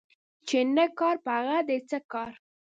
چي 0.47 0.59
نه 0.75 0.85
کار 0.99 1.15
په 1.25 1.29
هغه 1.37 1.57
دي 1.67 1.77
څه 1.89 1.97
کار 2.11 2.31